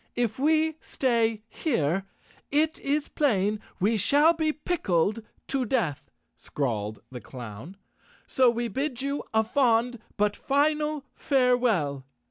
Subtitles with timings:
[0.15, 2.07] "If we stay here
[2.49, 7.77] it is plain we shall be pickled to death," scrawled the clown,
[8.25, 12.05] "so we bid you a fond but final farewell."